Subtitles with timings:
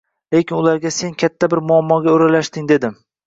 [0.35, 2.97] Lekin ularga sen katta bir muammoga oʻralashding dedim.